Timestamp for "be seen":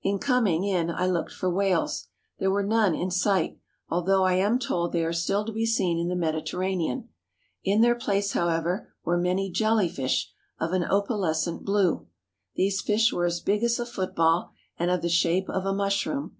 5.52-5.98